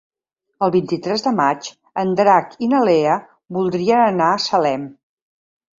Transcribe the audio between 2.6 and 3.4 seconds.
i na Lea